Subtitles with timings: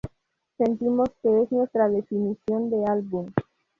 [0.57, 3.27] Sentimos que es nuestra definición de álbum.